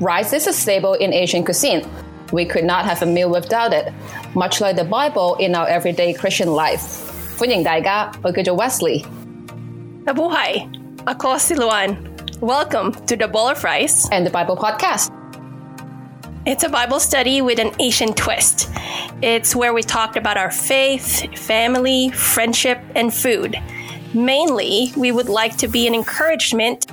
[0.00, 1.86] Rice is a staple in Asian cuisine.
[2.32, 3.92] We could not have a meal without it,
[4.34, 6.82] much like the Bible in our everyday Christian life.
[7.38, 9.04] 歡迎大家，我叫做 Wesley。
[10.04, 10.68] Mabuhay.
[12.40, 15.10] Welcome to the Bowl of Rice and the Bible Podcast.
[16.44, 18.68] It's a Bible study with an Asian twist.
[19.22, 23.56] It's where we talked about our faith, family, friendship, and food.
[24.12, 26.86] Mainly, we would like to be an encouragement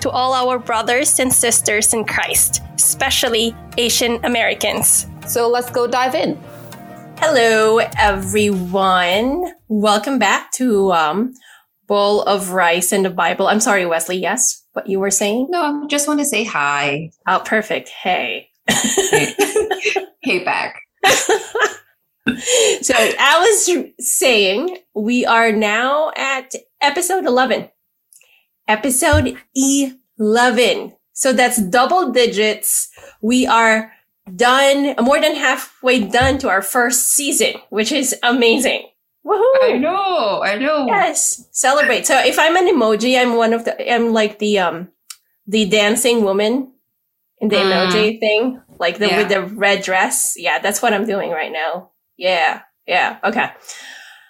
[0.00, 5.06] to all our brothers and sisters in Christ, especially Asian Americans.
[5.26, 6.38] So let's go dive in.
[7.18, 9.52] Hello, everyone.
[9.68, 11.34] Welcome back to um,
[11.86, 13.48] Bowl of Rice and the Bible.
[13.48, 14.18] I'm sorry, Wesley.
[14.18, 15.48] Yes, what you were saying?
[15.50, 17.10] No, I just want to say hi.
[17.26, 17.88] Oh, perfect.
[17.88, 18.48] Hey.
[20.22, 20.80] Hey back.
[22.82, 27.70] So I was saying we are now at episode 11.
[28.68, 29.36] Episode
[30.18, 30.92] 11.
[31.12, 32.90] So that's double digits.
[33.22, 33.92] We are
[34.36, 38.86] done, more than halfway done to our first season, which is amazing.
[39.26, 39.42] Woohoo!
[39.62, 40.86] I know, I know.
[40.86, 42.06] Yes, celebrate.
[42.06, 43.74] So if I'm an emoji, I'm one of the.
[43.92, 44.88] I'm like the um,
[45.46, 46.72] the dancing woman
[47.40, 47.72] in the Mm.
[47.72, 49.16] emoji thing, like the Yeah.
[49.18, 50.34] with the red dress.
[50.38, 51.90] Yeah, that's what I'm doing right now.
[52.16, 53.18] Yeah, yeah.
[53.24, 53.50] Okay,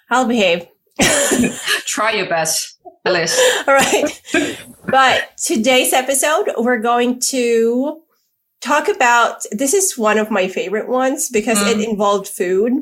[0.09, 0.67] I'll behave.
[1.85, 3.39] Try your best, Alice.
[3.67, 4.21] All right.
[4.87, 8.01] but today's episode, we're going to
[8.61, 9.43] talk about.
[9.51, 11.71] This is one of my favorite ones because Mm.
[11.79, 12.73] it involved food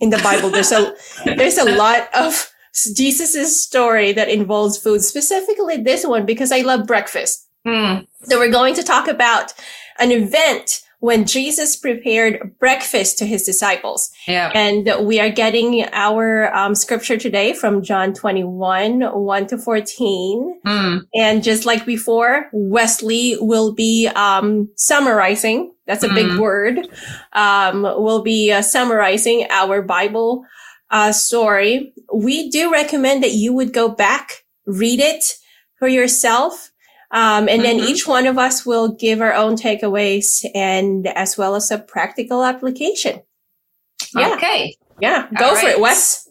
[0.00, 0.50] in the Bible.
[0.50, 2.50] There's a there's a lot of
[2.94, 5.02] Jesus's story that involves food.
[5.02, 7.46] Specifically, this one because I love breakfast.
[7.66, 8.00] Hmm.
[8.24, 9.52] So we're going to talk about
[9.98, 14.10] an event when Jesus prepared breakfast to his disciples.
[14.26, 14.50] Yeah.
[14.54, 20.60] And we are getting our um, scripture today from John 21, 1 to 14.
[20.64, 20.96] Hmm.
[21.14, 25.72] And just like before, Wesley will be um, summarizing.
[25.86, 26.40] That's a big Mhm.
[26.40, 26.88] word.
[27.32, 30.44] Um, will be uh, summarizing our Bible
[30.90, 31.92] uh, story.
[32.12, 35.24] We do recommend that you would go back, read it
[35.78, 36.70] for yourself.
[37.10, 37.88] Um, and then Mhm.
[37.88, 42.44] each one of us will give our own takeaways and as well as a practical
[42.44, 43.22] application.
[44.14, 44.34] Yeah.
[44.34, 44.76] Okay.
[45.00, 45.26] Yeah.
[45.38, 45.80] Go All for it, right.
[45.80, 46.28] Wes.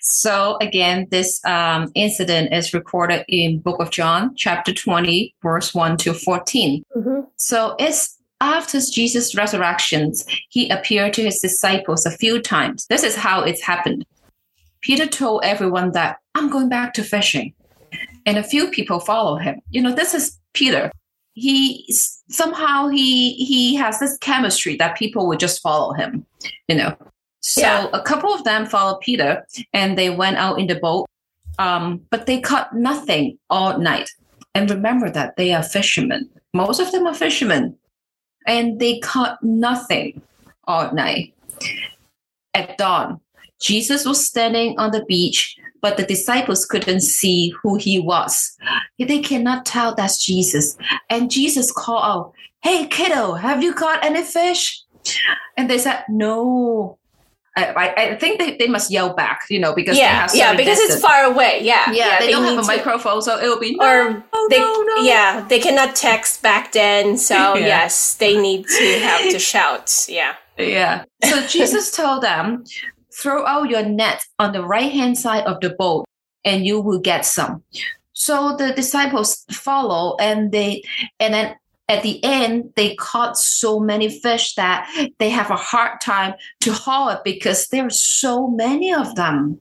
[0.00, 5.96] So again, this um, incident is recorded in Book of John, chapter 20, verse 1
[5.98, 6.82] to 14.
[6.92, 12.86] hmm So it's after Jesus' resurrections, he appeared to his disciples a few times.
[12.88, 14.04] This is how it's happened.
[14.82, 17.54] Peter told everyone that I'm going back to fishing,
[18.26, 19.60] and a few people follow him.
[19.70, 20.90] You know, this is Peter.
[21.34, 21.84] He
[22.28, 26.24] somehow he he has this chemistry that people would just follow him.
[26.68, 26.96] You know,
[27.40, 27.88] so Yeah.
[27.92, 31.06] a couple of them followed Peter, and they went out in the boat,
[31.58, 34.10] um, but they caught nothing all night.
[34.54, 36.30] And remember that they are fishermen.
[36.52, 37.76] Most of them are fishermen
[38.46, 40.22] and they caught nothing
[40.64, 41.34] all night.
[42.54, 43.20] At dawn,
[43.64, 48.54] Jesus was standing on the beach, but the disciples couldn't see who he was.
[48.98, 50.76] They cannot tell that's Jesus.
[51.08, 52.32] And Jesus called out,
[52.62, 54.82] Hey, kiddo, have you caught any fish?
[55.56, 56.98] And they said, No.
[57.56, 60.28] I, I, think they, they must yell back, you know, because they Yeah.
[60.34, 60.56] Yeah.
[60.56, 61.60] Because it's far away.
[61.62, 61.90] Yeah.
[61.92, 64.82] Yeah, they, don't have a to- microphone, so it will be Or "No, they, no,
[64.82, 67.16] no." yeah, they cannot text back then.
[67.16, 67.66] So Yeah.
[67.66, 70.06] yes, they need to have to shout.
[70.08, 70.34] Yeah.
[70.58, 71.04] Yeah.
[71.22, 72.64] So Jesus told them,
[73.14, 76.06] throw out your net on the right hand side of the boat
[76.44, 77.62] and you will get some.
[78.12, 80.84] So the disciples follow and they
[81.18, 81.56] and then
[81.88, 84.88] at the end they caught so many fish that
[85.18, 89.60] they have a hard time to haul it because there are so many of them.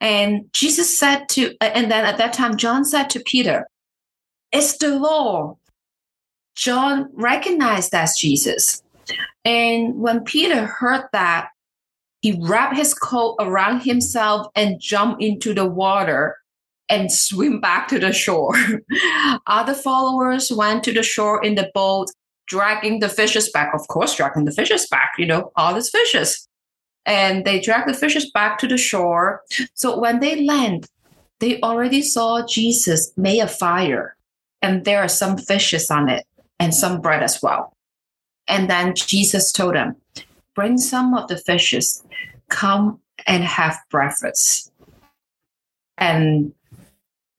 [0.00, 3.66] And Jesus said to and then at that time John said to Peter,
[4.52, 5.56] It's the Lord.
[6.54, 8.82] John recognized that's Jesus.
[9.44, 11.48] And when Peter heard that,
[12.24, 16.38] he wrapped his coat around himself and jumped into the water
[16.88, 18.54] and swim back to the shore.
[19.46, 22.08] Other followers went to the shore in the boat,
[22.46, 23.74] dragging the fishes back.
[23.74, 26.48] Of course, dragging the fishes back, you know, all these fishes.
[27.04, 29.42] And they dragged the fishes back to the shore.
[29.74, 30.86] So when they land,
[31.40, 34.16] they already saw Jesus made a fire,
[34.62, 36.24] and there are some fishes on it
[36.58, 37.76] and some bread as well.
[38.48, 39.96] And then Jesus told them,
[40.54, 42.02] Bring some of the fishes,
[42.48, 44.72] come and have breakfast.
[45.98, 46.52] And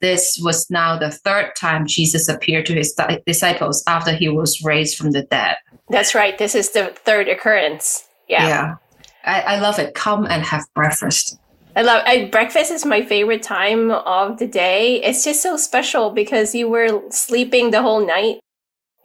[0.01, 4.97] this was now the third time Jesus appeared to his disciples after he was raised
[4.97, 5.55] from the dead.
[5.89, 6.37] That's right.
[6.37, 8.07] This is the third occurrence.
[8.27, 8.75] Yeah.
[9.23, 9.93] I, I love it.
[9.93, 11.39] Come and have breakfast.
[11.75, 15.01] I love I, breakfast is my favorite time of the day.
[15.03, 18.39] It's just so special because you were sleeping the whole night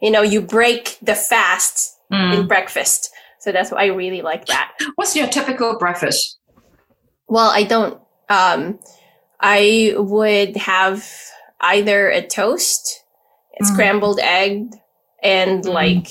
[0.01, 2.33] you know, you break the fast Mm.
[2.33, 3.09] in breakfast.
[3.41, 4.71] So that's why I really like that.
[4.95, 6.37] What's your typical breakfast?
[7.27, 7.99] Well, I don't.
[8.29, 8.79] Um,
[9.39, 11.03] I would have
[11.59, 13.03] either a toast,
[13.59, 13.67] a Mm.
[13.67, 14.75] scrambled egg,
[15.23, 15.73] and Mm.
[15.73, 16.07] like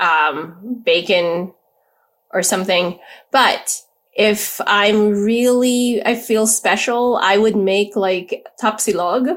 [0.00, 1.52] um, bacon
[2.32, 2.98] or something.
[3.30, 3.80] But
[4.14, 9.28] if I'm really, I feel special, I would make like tapsilog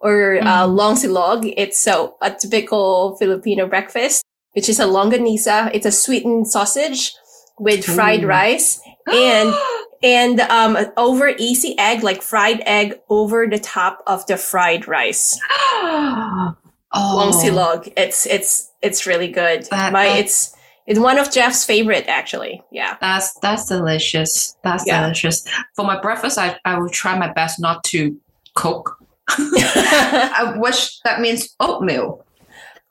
[0.00, 0.76] or uh, Mm.
[0.78, 1.52] longsilog.
[1.56, 4.22] It's so a typical Filipino breakfast,
[4.54, 5.70] which is a longanisa.
[5.74, 7.12] It's a sweetened sausage
[7.58, 8.80] with fried rice
[9.12, 9.54] and
[10.02, 15.38] and um over easy egg like fried egg over the top of the fried rice
[15.72, 16.54] oh,
[16.94, 20.56] long silog it's it's it's really good That- my that- it's
[20.86, 24.56] it's one of jeff's favorite actually yeah That's that's delicious.
[24.64, 25.02] That's Yeah.
[25.02, 25.44] delicious.
[25.76, 28.16] For my breakfast, I, I will try my best not to
[28.54, 28.96] cook.
[29.28, 32.24] I wish that means oatmeal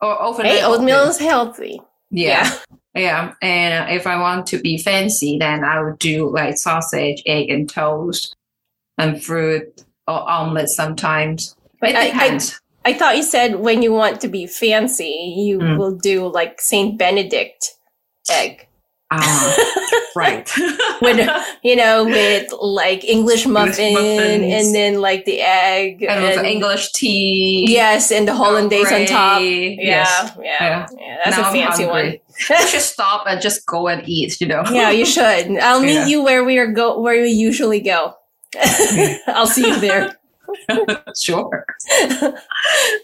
[0.00, 1.80] or overnight hey oatmeal is healthy
[2.10, 2.50] Yeah.
[2.92, 3.34] Yeah.
[3.40, 7.70] And if I want to be fancy, then I would do like sausage, egg, and
[7.70, 8.34] toast
[8.98, 11.54] and fruit or omelet sometimes.
[11.80, 12.40] But it I- I-
[12.86, 15.78] i thought you said when you want to be fancy you Mm.
[15.78, 17.74] will do like saint benedict
[18.30, 18.66] egg
[19.12, 19.56] Ah,
[20.14, 20.48] right.
[21.02, 21.18] with
[21.64, 23.96] you know with like english muffin
[24.44, 27.64] and then like the egg and with English tea.
[27.68, 29.40] Yes, and the hollandaise on top.
[29.42, 30.32] Yeah, Yes.
[30.38, 30.86] yeah, Yeah.
[30.96, 31.16] yeah.
[31.24, 32.22] That's Now a fancy hungry.
[32.50, 34.62] I should stop and just go and eat, you know?
[34.70, 35.58] Yeah, you should.
[35.58, 36.06] I'll meet Yeah.
[36.06, 38.14] you where we are go where we usually go.
[39.26, 40.14] I'll see you there.
[41.16, 41.64] sure.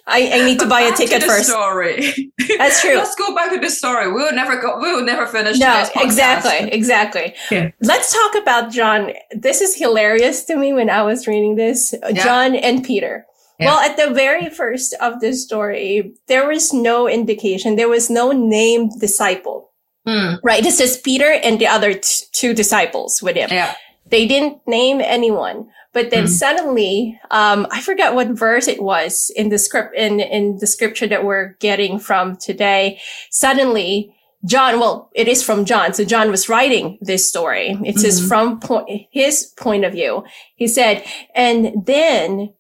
[0.06, 1.48] I, I need to buy a ticket first.
[1.48, 2.32] Story.
[2.58, 2.96] That's true.
[2.96, 4.08] Let's go back to the story.
[4.08, 4.78] We will never go.
[4.80, 5.58] We will never finish.
[5.58, 7.34] No, exactly, exactly.
[7.50, 7.70] Yeah.
[7.80, 9.12] Let's talk about John.
[9.32, 11.94] This is hilarious to me when I was reading this.
[12.02, 12.24] Yeah.
[12.24, 13.26] John and Peter.
[13.58, 13.66] Yeah.
[13.66, 17.76] Well, at the very first of the story, there was no indication.
[17.76, 19.70] There was no named disciple.
[20.06, 20.62] Mm, Right.
[20.62, 23.48] This is Peter and the other t- two disciples with him.
[23.50, 23.74] yeah.
[24.08, 25.68] They didn't name anyone.
[25.96, 26.28] But then Mhm.
[26.28, 31.06] suddenly, um, I forgot what verse it was in the script, in, in the scripture
[31.06, 33.00] that we're getting from today.
[33.31, 34.12] Suddenly,
[34.44, 35.94] John, well, it is from John.
[35.94, 37.78] So John was writing this story.
[37.82, 38.28] It says Mhm.
[38.28, 40.22] from po- his point of view.
[40.56, 41.02] He said,
[41.34, 42.52] and then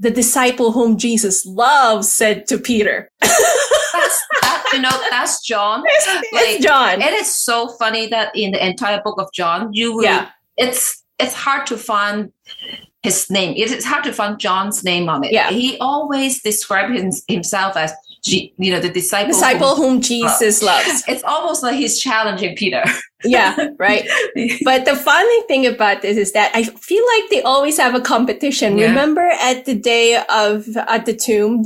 [0.00, 5.00] the disciple whom Jesus loves said to Peter, That's that, you know.
[5.10, 5.84] That's John.
[5.86, 7.00] it's Like, John.
[7.00, 10.02] It is so funny that in the entire book of John, you will.
[10.04, 10.30] Yeah.
[10.56, 12.32] It's it's hard to find
[13.02, 13.54] his name.
[13.56, 15.32] It is hard to find John's name on it.
[15.32, 15.50] Yeah.
[15.50, 17.92] He always describes him, himself as,
[18.24, 19.32] you know, the disciple.
[19.32, 21.02] disciple whom Jesus loves.
[21.08, 22.84] It's almost like he's challenging Peter.
[23.24, 24.04] Yeah, right.
[24.64, 28.00] But the funny thing about this is that I feel like they always have a
[28.00, 28.76] competition.
[28.76, 28.88] Yeah.
[28.88, 31.62] Remember at the day of at the tomb,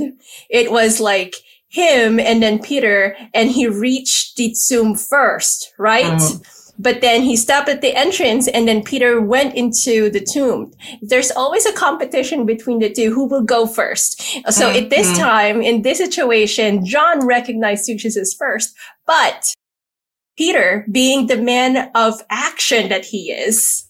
[0.51, 1.33] it was like
[1.69, 6.05] him and then Peter, and he reached the tomb first, right?
[6.05, 6.45] Mm.
[6.79, 10.71] But then he stopped at the entrance and then Peter went into the tomb.
[11.01, 14.21] There's always a competition between the two who will go first.
[14.51, 15.17] So Mm, at this mm.
[15.17, 18.75] time, in this situation, John recognized Jesus first,
[19.05, 19.53] but
[20.37, 23.87] Peter, being the man of action that he is,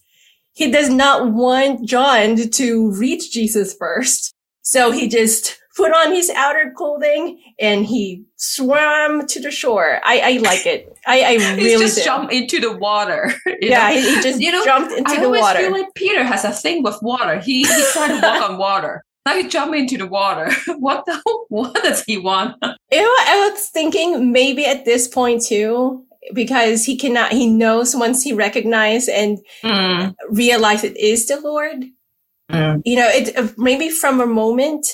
[0.52, 4.32] he does not want John to reach Jesus first.
[4.62, 10.00] So he just put on his outer clothing and he swam to the shore.
[10.04, 10.92] I, I like it.
[11.06, 12.04] I, I really just do.
[12.04, 13.32] jumped into the water.
[13.62, 15.60] yeah, he, he just You know, jumped into I the always water.
[15.60, 17.40] feel like Peter has a thing with water.
[17.40, 19.02] He he tried to walk on water.
[19.26, 20.50] Now he jumped into the water.
[20.78, 22.56] What the what does he want?
[22.90, 27.94] You know, I was thinking maybe at this point too, because he cannot, he knows
[27.94, 31.84] once he recognizes and Mm, realize it is the Lord.
[32.50, 32.82] mm.
[32.86, 34.86] You know, it uh, maybe from a moment,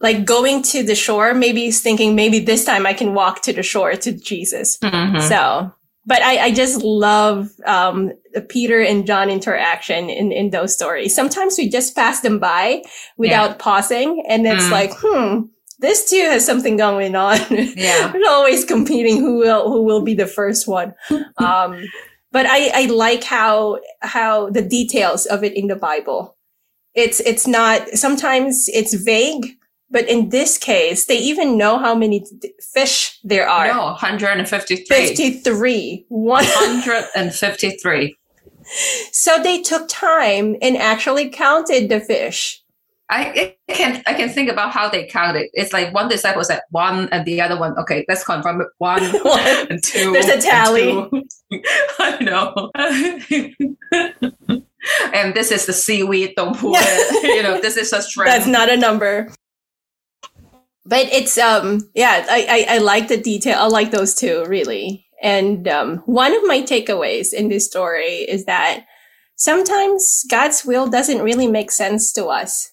[0.00, 3.52] like going to the shore, maybe he's thinking maybe this time I can walk to
[3.52, 4.78] the shore to Jesus.
[4.78, 5.20] Mhm.
[5.28, 5.72] So,
[6.06, 11.14] but I, I just love um, the Peter and John interaction in, in those stories.
[11.14, 12.82] Sometimes we just pass them by
[13.16, 14.70] without pausing, and it's Mm.
[14.70, 15.40] like, hmm,
[15.80, 17.38] this too has something going on.
[17.76, 18.12] Yeah.
[18.12, 20.94] We're always competing who will who will be the first one.
[21.38, 21.84] Um,
[22.32, 26.36] but I, I like how how the details of it in the Bible.
[26.94, 29.57] It's it's not sometimes it's vague,
[29.90, 32.24] but in this case, they even know how many
[32.60, 33.68] fish there are.
[33.68, 34.84] No, 153.
[34.84, 36.06] 53.
[36.08, 36.44] One.
[36.44, 38.16] 153.
[39.12, 42.62] So they took time and actually counted the fish.
[43.10, 45.48] I, I can I can think about how they counted.
[45.54, 47.78] It's like one disciple said one and the other one.
[47.78, 48.66] Okay, let's confirm it.
[48.76, 49.02] One
[49.70, 50.12] and two.
[50.12, 50.90] There's a tally.
[51.98, 52.70] I know.
[55.14, 56.34] and this is the seaweed.
[56.36, 57.22] Don't pull it.
[57.24, 58.28] You know, this is a shrimp.
[58.28, 59.32] That's not a number.
[60.88, 65.04] But it's um yeah I, I i like the detail i like those two really.
[65.20, 68.84] And um one of my takeaways in this story is that
[69.36, 72.72] sometimes god's will doesn't really make sense to us.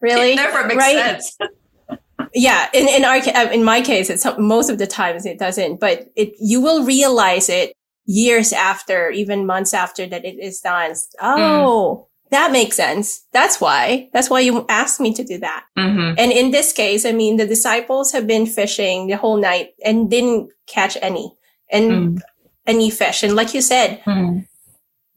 [0.00, 0.32] Really?
[0.32, 1.22] It never makes right?
[1.22, 1.38] sense.
[2.34, 3.16] yeah in in our
[3.52, 7.48] in my case it's most of the times it doesn't but it you will realize
[7.48, 7.72] it
[8.04, 10.94] years after even months after that it is done.
[11.20, 13.24] Oh that makes sense.
[13.32, 14.08] That's why.
[14.12, 15.64] That's why you asked me to do that.
[15.76, 19.68] Hmm and in this case i mean the disciples have been fishing the whole night
[19.84, 21.32] and didn't catch any
[21.70, 22.20] and Mm.
[22.66, 23.22] any fish.
[23.22, 24.02] And like you said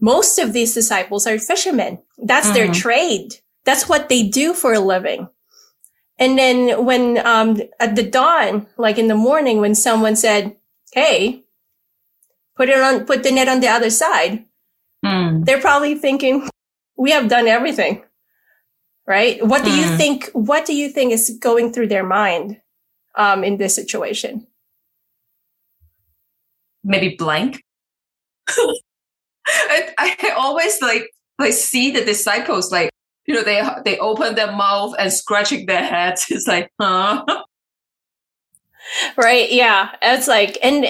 [0.01, 1.99] most of these disciples are fishermen.
[2.17, 2.73] That's their Mhm.
[2.81, 3.27] trade.
[3.65, 5.27] That's what they do for a living.
[6.17, 10.55] And then when um at the dawn like in the morning when someone said
[10.93, 11.43] hey
[12.57, 14.45] put it on put the net on the other side
[15.05, 15.45] Mm.
[15.45, 16.43] they're probably thinking
[16.99, 18.03] we have done everything
[19.07, 19.97] right what do you Mm.
[19.97, 22.61] think what do you think is going through their mind
[23.15, 24.45] um in this situation
[26.83, 27.61] Maybe blank.
[28.47, 31.03] I, I always like
[31.37, 32.89] like see the disciples like
[33.25, 36.25] you know they they open their mouth and scratching their heads.
[36.31, 37.25] It's like huh.
[39.17, 40.85] right yeah it's like and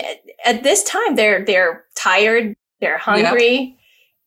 [0.45, 3.78] at this time they're they're tired they're hungry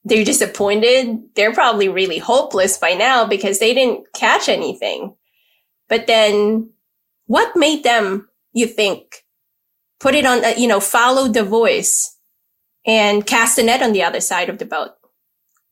[0.05, 5.15] they're disappointed they're probably really hopeless by now because they didn't catch anything
[5.89, 6.69] but then
[7.27, 9.25] what made them you think
[10.01, 12.17] put it on uh, you know follow the voice
[12.87, 14.91] and cast a net on the other side of the boat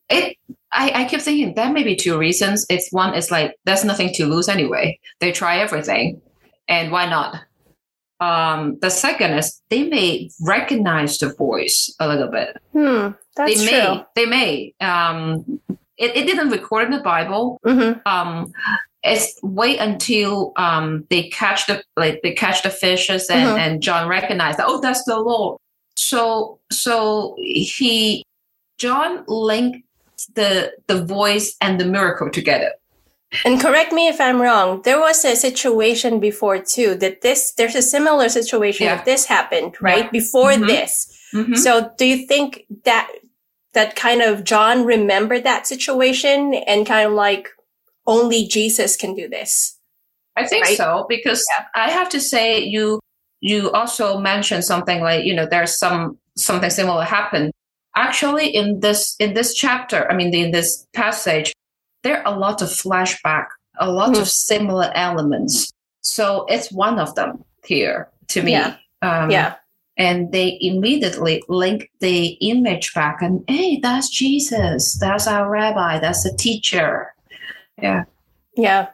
[0.09, 0.37] It
[0.73, 2.65] I, I keep thinking that may be two reasons.
[2.69, 4.99] It's one is like there's nothing to lose anyway.
[5.19, 6.21] They try everything,
[6.67, 7.41] and why not?
[8.21, 12.57] Um, the second is they may recognize the voice a little bit.
[12.73, 14.05] hmm that's they true may.
[14.15, 14.73] They may.
[14.81, 15.59] Um,
[15.97, 17.59] it, it didn't record in the Bible.
[17.63, 18.51] hmm Um,
[19.03, 23.57] it's wait until um they catch the like they catch the fishes and Mhm.
[23.57, 25.57] and John recognized that oh that's the Lord.
[25.95, 28.23] So so he
[28.77, 29.79] John linked
[30.35, 32.73] the the voice and the miracle together.
[33.45, 34.81] And correct me if I'm wrong.
[34.83, 38.99] There was a situation before too that this there's a similar situation Yeah.
[38.99, 40.67] if this happened right before Mhm.
[40.67, 41.07] this.
[41.33, 41.57] Mhm.
[41.57, 43.09] So do you think that
[43.73, 47.49] that kind of John remembered that situation and kind of like
[48.07, 49.77] only Jesus can do this?
[50.35, 50.77] I think right?
[50.77, 51.43] so because
[51.75, 52.99] I have to say you
[53.41, 57.51] you also mentioned something like you know there's some something similar happened
[57.97, 61.51] actually in this in this chapter I mean in this passage
[62.03, 63.47] there are a lot of flashback
[63.79, 64.21] a lot Hmm.
[64.21, 68.75] of similar elements so it's one of them here to me Yeah.
[69.01, 69.55] um, yeah.
[69.97, 76.23] And they immediately link the image back and hey that's Jesus that's our rabbi that's
[76.23, 77.13] the teacher
[77.81, 78.03] yeah
[78.55, 78.87] Yeah.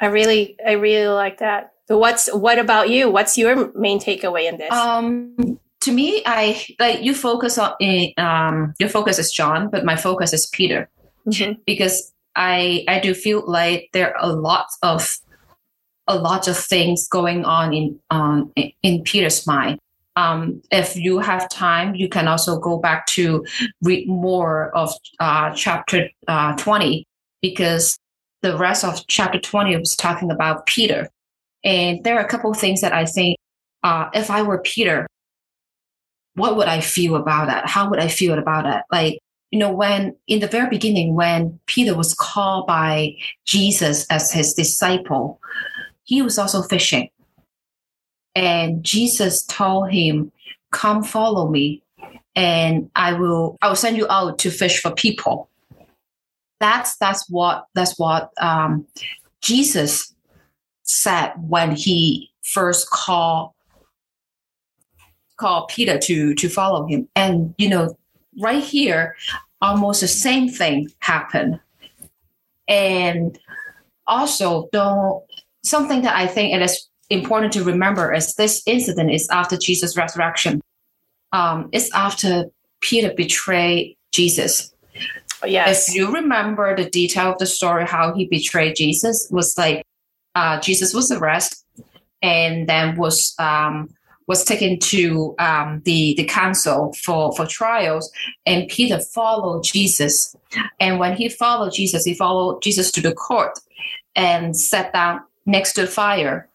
[0.00, 1.72] I really I really like that.
[1.86, 3.10] So what's what about you?
[3.10, 4.72] What's your main takeaway in this?
[4.72, 5.36] Um,
[5.82, 9.96] to me, I like you focus on eh, um your focus is John, but my
[9.96, 10.88] focus is Peter
[11.28, 11.58] Mhm.
[11.66, 15.18] because I I do feel like there are a lot of
[16.06, 18.52] a lot of things going on in on
[18.82, 19.78] in Peter's mind.
[20.16, 23.44] Um, if you have time, you can also go back to
[23.82, 27.06] read more of uh, chapter uh, twenty
[27.42, 27.96] because
[28.42, 31.08] the rest of chapter twenty was talking about Peter,
[31.64, 33.38] and there are a couple of things that I think
[33.82, 35.06] uh, if I were Peter,
[36.34, 37.68] what would I feel about that?
[37.68, 38.84] How would I feel about that?
[38.90, 43.14] Like, you know, when in the very beginning, when Peter was called by
[43.46, 45.40] Jesus as his disciple,
[46.04, 47.08] he was also fishing.
[48.34, 50.30] And Jesus told him,
[50.70, 51.82] Come follow me,
[52.36, 55.48] and I will I will send you out to fish for people.
[56.60, 58.86] That's that's what that's what um,
[59.40, 60.14] Jesus
[60.82, 63.52] said when he first called
[65.38, 67.08] called Peter to to follow him.
[67.16, 67.96] And you know,
[68.40, 69.16] right here,
[69.60, 71.58] almost the same thing happened.
[72.68, 73.38] And
[74.06, 75.24] also, don't
[75.62, 79.96] something that I think it is important to remember is this incident is after Jesus'
[79.96, 80.60] resurrection.
[81.32, 82.46] Um, it's after
[82.80, 84.72] Peter betrayed Jesus.
[85.44, 85.88] yes.
[85.88, 89.84] If you remember the detail of the story, how he betrayed Jesus was like
[90.34, 91.58] uh, Jesus was arrested
[92.22, 93.88] and then was um,
[94.26, 98.10] was taken to um, the the council for for trials,
[98.46, 100.34] and Peter followed Jesus.
[100.78, 103.58] And when he followed Jesus, he followed Jesus to the court
[104.14, 106.49] and sat down next to the fire.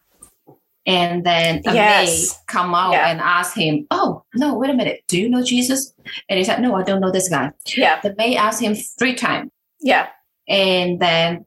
[0.86, 2.08] And then a Yes.
[2.08, 3.08] maid come out Yeah.
[3.08, 5.92] and ask him, "Oh no, wait a minute, do you know Jesus?"
[6.28, 8.00] And he said, "No, I don't know this guy." yeah.
[8.00, 9.50] The maid asked him three times,
[9.80, 10.08] Yeah.
[10.48, 11.44] and then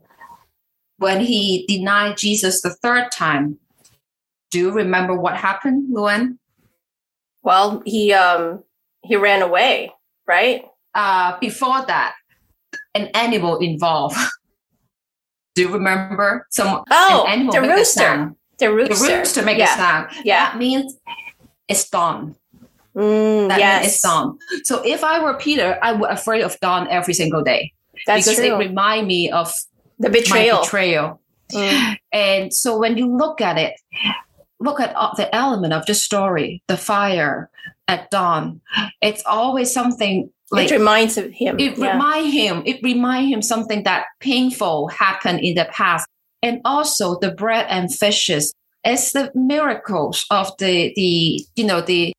[0.97, 3.57] when he denied Jesus the third time,
[4.51, 6.37] do you remember what happened, Luan?
[7.41, 8.63] Well, he um
[9.03, 9.93] he ran away,
[10.27, 10.65] right?
[10.93, 12.15] Uh, before that,
[12.93, 14.17] an animal involved.
[15.55, 17.69] do you remember some Oh, an animal the make
[18.61, 18.93] a rooster.
[18.93, 19.17] The The rooster.
[19.17, 19.73] rooster make yeah.
[19.73, 20.07] a sound.
[20.23, 20.49] Yeah.
[20.51, 20.97] That means
[21.67, 22.35] it's dawn.
[22.95, 23.81] Mm, That yes.
[23.81, 24.37] means it's dawn.
[24.63, 27.71] So if I were Peter, I would afraid of dawn every single day
[28.05, 28.55] That's because true.
[28.55, 29.53] it remind me of
[29.99, 30.61] the my betrayal.
[30.61, 31.21] betrayal.
[31.51, 31.97] Mm.
[32.13, 33.73] And so when you look at it,
[34.59, 37.49] look at the element of the story, the fire
[37.87, 38.61] at dawn.
[39.01, 41.59] It's always something like it reminds of him.
[41.59, 41.91] it yeah.
[41.91, 42.63] remind him.
[42.65, 46.07] It remind him something that painful happened in the past,
[46.41, 48.53] and also the bread and fishes.
[48.83, 52.13] It's the miracles of the the you know the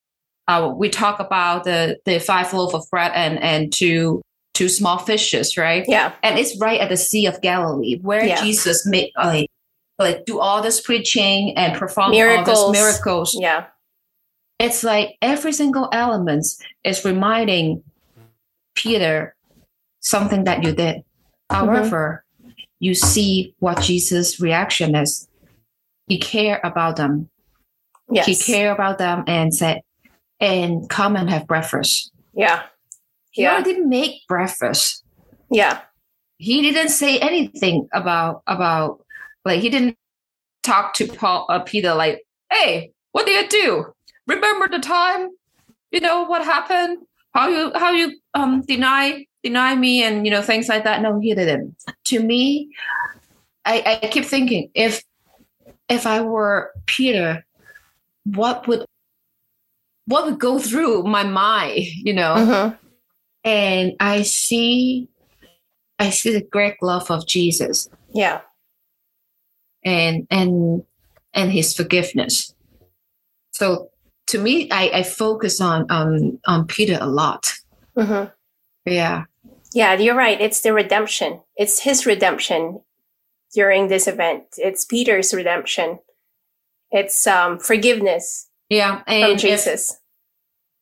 [0.48, 4.20] uh, we talk about the the five loaf of bread and and two
[4.54, 5.84] two small fishes, right?
[5.88, 6.12] yeah.
[6.22, 8.42] and it's right at the Sea of Galilee where Yeah.
[8.42, 9.48] Jesus made like
[9.98, 12.72] like do all this preaching and perform all Miracles.
[12.72, 13.36] these miracles.
[13.38, 13.66] Yeah.
[14.58, 16.44] It's like every single element
[16.84, 17.82] is reminding
[18.74, 19.34] Peter
[20.00, 21.04] something that you did.
[21.48, 22.24] However,
[22.80, 25.28] you see what Jesus' reaction is.
[26.08, 27.30] He cared about them.
[28.10, 28.26] Yes.
[28.26, 29.82] He cared about them and said,
[30.40, 32.10] and come and have breakfast.
[32.34, 32.62] Yeah.
[32.62, 32.62] Yeah.
[33.32, 35.04] He already make breakfast.
[35.50, 35.82] Yeah.
[36.38, 39.04] he didn't say anything about about
[39.44, 39.96] like he didn't
[40.62, 43.86] talk to Paul uh, Peter like, hey, what did you do?
[44.26, 45.28] Remember the time?
[45.92, 46.98] You know what happened?
[47.34, 51.02] How you how you um deny deny me and you know things like that?
[51.02, 51.76] No, he didn't.
[52.06, 52.70] To me,
[53.64, 55.02] I, I keep thinking if
[55.88, 57.44] if I were Peter,
[58.24, 58.84] what would
[60.06, 61.84] what would go through my mind?
[62.04, 62.78] You know Mhm.
[63.44, 65.08] and I see
[65.98, 68.40] I see the great love of Jesus Yeah.
[69.84, 70.82] and and
[71.34, 72.54] and his forgiveness.
[73.52, 73.90] So
[74.28, 77.52] to me, I, I focus on on on Peter a lot.
[77.96, 78.24] hmm
[78.86, 79.24] Yeah.
[79.72, 80.40] Yeah, you're right.
[80.40, 81.40] It's the redemption.
[81.56, 82.80] It's his redemption
[83.54, 84.44] during this event.
[84.58, 85.98] It's Peter's redemption.
[86.90, 89.02] It's um, forgiveness Yeah.
[89.06, 89.96] And if Jesus.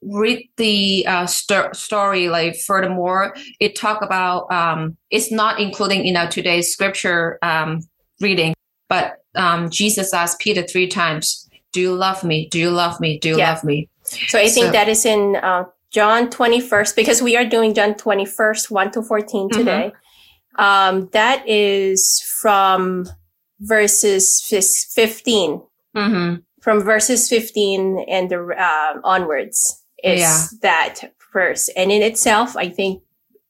[0.03, 6.17] read the uh, sto- story like furthermore, it talk about um it's not including in
[6.17, 7.81] our today's scripture um
[8.21, 8.55] reading,
[8.89, 12.49] but um Jesus asked Peter three times, Do you love me?
[12.49, 13.19] Do you love me?
[13.19, 13.51] Do you Yeah.
[13.53, 13.89] love me?
[14.05, 17.95] So I think so- that is in uh, John 21st, because we are doing John
[17.95, 19.59] 21st, 1 to 14 Mm-hmm.
[19.59, 19.93] today.
[20.59, 23.09] Um, that is from
[23.61, 24.43] verses
[24.95, 25.63] 15,
[25.97, 26.35] Mm-hmm.
[26.61, 30.47] from verses 15 and the, uh, onwards is Yeah.
[30.63, 31.69] that verse.
[31.71, 33.03] And in itself, I think,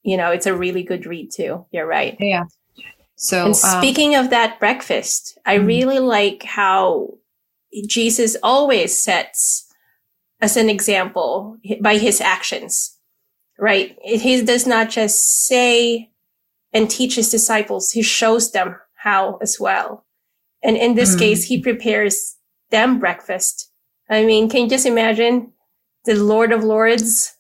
[0.03, 1.67] you know, it's a really good read too.
[1.73, 2.17] You're right.
[2.21, 2.45] Yeah.
[3.17, 5.67] So And um, speaking of that breakfast, I Mhm.
[5.67, 7.15] really like how
[7.87, 9.67] Jesus always sets
[10.41, 12.97] as an example by his actions,
[13.59, 13.97] right?
[14.03, 16.11] He does not just say
[16.73, 20.05] and teach his disciples, he shows them how as well.
[20.63, 21.19] And in this Mhm.
[21.19, 22.37] case, he prepares
[22.71, 23.71] them breakfast.
[24.11, 25.53] I mean, can you just imagine
[26.05, 27.35] the Lord of Lords,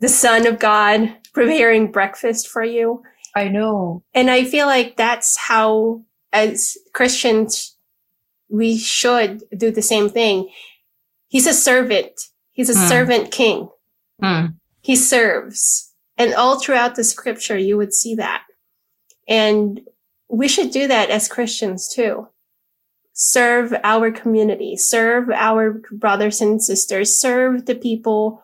[0.00, 3.02] the Son of God preparing breakfast for you?
[3.34, 4.04] I know.
[4.12, 7.76] And I feel like that's how, as Christians,
[8.50, 10.50] we should do the same thing.
[11.32, 12.28] He's a servant.
[12.50, 12.88] He's a Hmm.
[12.88, 13.70] servant king.
[14.22, 14.56] Mm.
[14.82, 15.90] He serves.
[16.18, 18.42] And all throughout the scripture, you would see that.
[19.26, 19.80] And
[20.28, 22.28] we should do that as Christians too.
[23.14, 28.42] Serve our community, serve our brothers and sisters, serve the people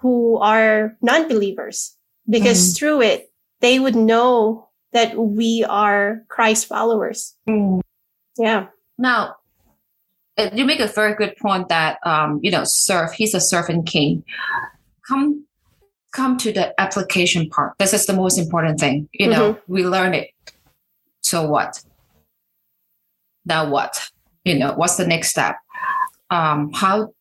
[0.00, 1.96] who are non-believers
[2.28, 7.34] because through it, they would know that we are Christ followers.
[8.36, 8.66] Yeah.
[8.98, 9.36] Now,
[10.52, 13.12] you make a very good point that um, you know, serve.
[13.12, 14.24] He's a servant king.
[15.08, 15.46] Come,
[16.12, 17.74] come to the application part.
[17.78, 19.08] This is the most important thing.
[19.12, 20.30] You know, we learn it.
[21.22, 21.82] So what?
[23.44, 24.10] Now what?
[24.44, 25.56] You know, what's the next step?
[26.30, 27.12] Um, how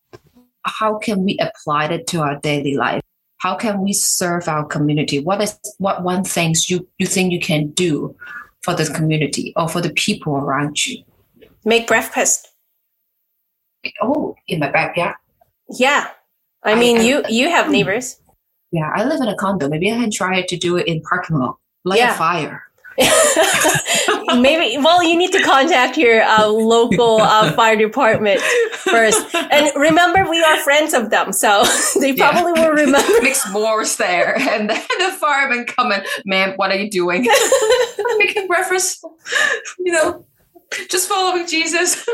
[0.63, 3.01] how can we apply it to our daily life?
[3.37, 5.19] How can we serve our community?
[5.19, 8.15] What is what one things you you think you can do
[8.63, 11.03] for the community or for the people around you?
[11.63, 12.47] Make breakfast.
[14.01, 15.15] Oh, in my backyard.
[15.69, 16.07] Yeah.
[16.63, 18.19] I mean, I- you, you have neighbors.
[18.71, 19.69] Yeah, I live in a condo.
[19.69, 21.57] Maybe I can try to do it in parking lot.
[21.85, 22.13] Light Yeah.
[22.13, 22.63] a fire.
[24.37, 24.77] maybe.
[24.77, 29.33] Well, you need to contact your uh, local uh, fire department first.
[29.35, 31.63] And remember, we are friends of them, so
[31.99, 32.31] they Yeah.
[32.31, 33.21] probably will remember.
[33.21, 36.03] Mixed wars there, and then the firemen come in.
[36.25, 37.27] Ma'am, what are you doing?
[37.29, 39.01] I'm making reference,
[39.79, 40.25] You know,
[40.89, 42.05] just following Jesus.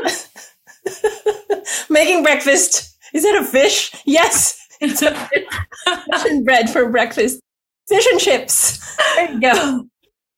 [1.90, 2.98] Making breakfast.
[3.14, 3.92] Is it a fish?
[4.06, 4.58] Yes.
[4.80, 7.40] It's a fish and bread for breakfast.
[7.88, 8.80] Fish and chips.
[9.16, 9.84] There you go.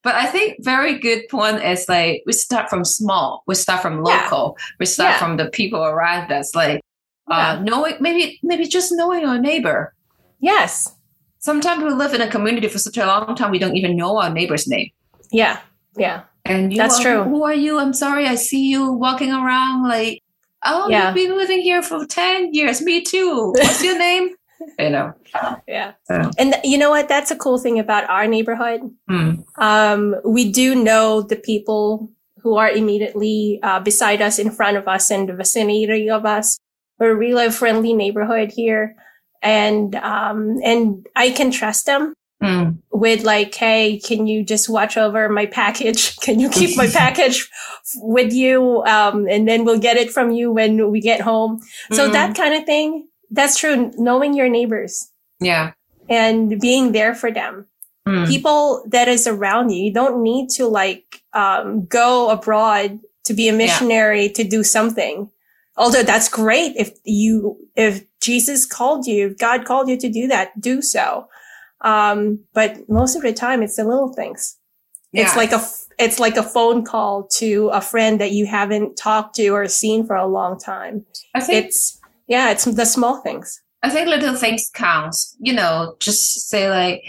[0.04, 3.44] But I think very good point is like we start from small.
[3.48, 4.24] We start from Yeah.
[4.24, 4.58] local.
[4.80, 5.20] We start Yeah.
[5.20, 6.54] from the people around us.
[6.56, 6.82] Like
[7.30, 7.52] Yeah.
[7.54, 9.94] uh, knowing maybe maybe just knowing our neighbor.
[10.40, 10.92] Yes.
[11.40, 14.18] Sometimes we live in a community for such a long time we don't even know
[14.18, 14.90] our neighbor's name.
[15.32, 15.60] Yeah.
[15.96, 16.24] Yeah.
[16.46, 17.24] And you That's are, true.
[17.24, 17.80] Who are you?
[17.80, 20.20] I'm sorry, I see you walking around like,
[20.66, 21.06] oh, Yeah.
[21.08, 22.82] you've been living here for 10 years.
[22.82, 23.54] Me too.
[23.56, 24.30] What's your name?
[24.80, 25.14] You know.
[25.68, 25.94] Yeah.
[26.06, 27.10] So, And you know what?
[27.10, 28.82] That's a cool thing about our neighborhood.
[29.10, 29.32] hmm.
[29.58, 32.10] Um, we do know the people
[32.42, 36.58] who are immediately uh, beside us, in front of us, in the vicinity of us.
[37.00, 38.96] We're a really friendly neighborhood here,
[39.42, 42.72] and um, and I can trust them Hmm.
[42.92, 46.18] with like, hey, can you just watch over my package?
[46.26, 47.50] Can you keep my package
[47.98, 48.84] with you?
[48.86, 51.62] Um, and then we'll get it from you when we get home.
[51.92, 52.14] So Mm.
[52.14, 53.08] that kind of thing.
[53.32, 53.92] That's true.
[53.98, 55.72] Knowing your neighbors Yeah.
[56.10, 57.68] and being there for them
[58.06, 58.26] Hmm.
[58.26, 59.86] people that is around you.
[59.86, 65.30] You don't need to like um, go abroad to be a missionary to do something.
[65.78, 70.28] Although that's great if you if Jesus called you, if God called you to do
[70.28, 71.28] that, do so.
[71.84, 74.58] Um, but most of the time, it's the little things.
[75.14, 75.62] It's like a
[76.00, 80.06] it's like a phone call to a friend that you haven't talked to or seen
[80.08, 81.06] for a long time.
[81.36, 83.62] I think It's yeah, it's the small things.
[83.84, 85.36] I think little things counts.
[85.40, 87.04] You know, just say like,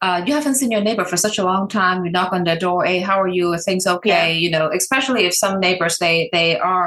[0.00, 2.04] uh, you haven't seen your neighbor for such a long time.
[2.04, 2.84] You knock on their door.
[2.84, 3.52] Hey, how are you?
[3.52, 4.36] Are things okay?
[4.36, 6.86] You know, especially if some neighbors they they are,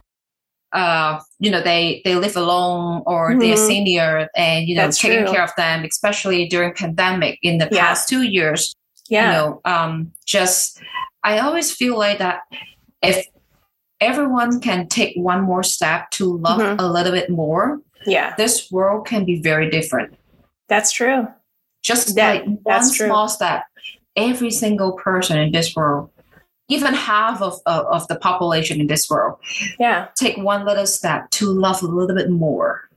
[0.74, 3.68] uh, you know, they they live alone or they're Mhm.
[3.68, 5.34] senior, and you know, That's taking true.
[5.34, 7.82] care of them, especially during pandemic in the Yeah.
[7.88, 8.76] past two years.
[9.10, 10.80] Yeah, You know, um, just
[11.24, 12.42] I always feel like that
[13.02, 13.26] if
[14.02, 16.76] everyone can take one more step to love Mhm.
[16.80, 20.16] a little bit more, yeah, this world can be very different
[20.70, 21.28] that's true.
[21.84, 23.08] just That- like one that's true.
[23.08, 23.64] small step
[24.16, 26.10] every single person in this world
[26.70, 29.38] even half of, of, of the population in this world
[29.80, 30.08] Yeah.
[30.16, 32.90] take one little step to love a little bit more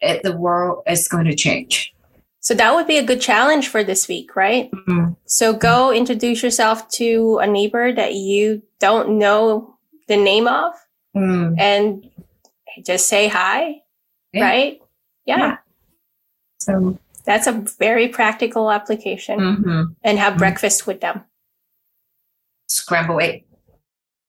[0.00, 1.92] it, the world is going to change
[2.40, 4.70] So that would be a good challenge for this week, right?
[4.86, 5.16] Mm.
[5.26, 9.76] So go introduce yourself to a neighbor that you don't know
[10.08, 10.72] the name of
[11.16, 11.58] Mm.
[11.58, 12.08] and
[12.84, 13.80] just say hi,
[14.32, 14.44] Yeah.
[14.44, 14.80] right?
[15.24, 15.38] Yeah.
[15.38, 15.56] Yeah.
[16.60, 19.96] so That's a very practical application mhm.
[20.04, 20.38] and have Mhm.
[20.38, 21.24] breakfast with them.
[22.68, 23.44] Scramble egg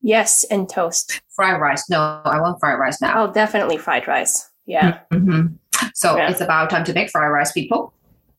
[0.02, 0.46] Yes.
[0.52, 1.22] And toast.
[1.36, 4.50] fried rice no i want fried rice now Oh, definitely fried rice.
[4.66, 5.00] Yeah.
[5.12, 5.58] Mhm.
[5.94, 6.30] so Yeah.
[6.32, 7.94] it's about time to make fried rice people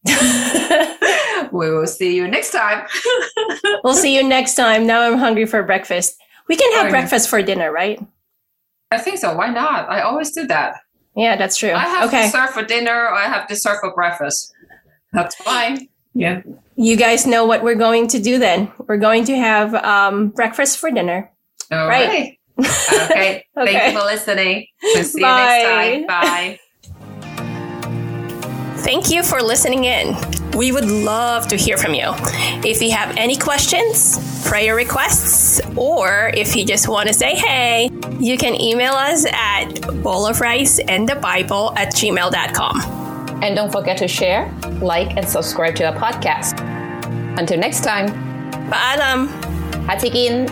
[1.52, 2.86] we will see you next time
[3.84, 4.86] we'll see you next time.
[4.86, 6.16] Now I'm hungry for breakfast.
[6.48, 6.90] We can have Oh, yeah.
[6.90, 7.98] breakfast for dinner, right?
[8.90, 10.76] i think so why not i always do that
[11.14, 11.72] Yeah, that's true.
[11.72, 12.22] I have okay.
[12.26, 13.08] dessert for dinner.
[13.10, 14.52] I have dessert for breakfast.
[15.12, 15.88] That's fine.
[16.14, 16.42] Yeah.
[16.80, 18.70] You guys know what we're going to do then.
[18.86, 21.28] We're going to have um, breakfast for dinner.
[21.72, 22.08] All Right.
[22.08, 22.38] right.
[23.10, 23.44] Okay.
[23.54, 23.92] Thank Okay.
[23.92, 24.66] you for listening.
[24.94, 26.04] We'll see you Bye.
[26.06, 26.06] next time.
[26.06, 26.58] Bye.
[28.82, 30.16] Thank you for listening in.
[30.56, 32.12] We would love to hear from you.
[32.64, 34.16] If you have any questions,
[34.48, 39.66] prayer requests, or if you just want to say hey, you can email us at
[40.04, 43.17] bowlofriceandthebible at gmail.com.
[43.42, 46.60] And don't forget to share, like, and subscribe to our podcast.
[47.38, 48.08] Until next time,
[48.70, 49.28] Paalam!
[49.86, 50.48] Hatikin